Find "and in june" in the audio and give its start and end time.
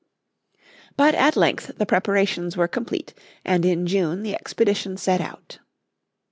3.45-4.23